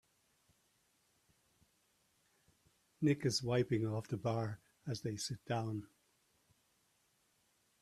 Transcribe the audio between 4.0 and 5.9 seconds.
the bar as they sit down.